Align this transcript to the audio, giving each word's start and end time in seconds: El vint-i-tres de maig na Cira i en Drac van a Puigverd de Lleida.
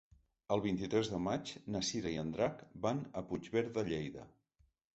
El 0.53 0.61
vint-i-tres 0.61 1.11
de 1.11 1.19
maig 1.25 1.51
na 1.75 1.83
Cira 1.91 2.15
i 2.15 2.19
en 2.23 2.33
Drac 2.39 2.65
van 2.89 3.05
a 3.21 3.25
Puigverd 3.29 3.73
de 3.79 3.87
Lleida. 3.95 4.29